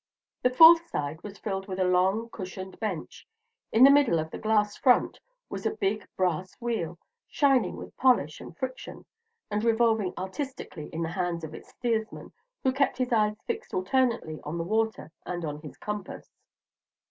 [0.41, 3.27] The fourth side was filled with a long cushioned bench.
[3.71, 8.41] In the middle of the glassed front was the big brass wheel, shining with polish
[8.41, 9.05] and friction,
[9.51, 12.33] and revolving artistically in the hands of its steersman,
[12.63, 16.31] who kept his eye fixed alternately on the water and on his compass.